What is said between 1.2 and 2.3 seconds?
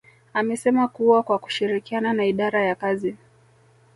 kwa kushirikiana na